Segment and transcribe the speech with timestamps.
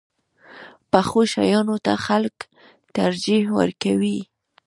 [0.91, 2.37] پخو شیانو ته خلک
[2.97, 4.17] ترجیح ورکوي